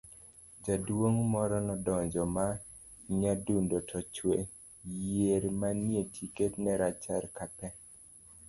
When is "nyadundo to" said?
3.19-3.99